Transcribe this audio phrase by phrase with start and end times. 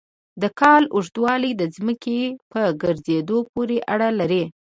[0.41, 2.19] د کال اوږدوالی د ځمکې
[2.51, 4.43] په ګرځېدو پورې اړه لري.